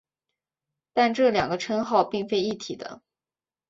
[0.93, 3.03] 但这两个称号并非一体的。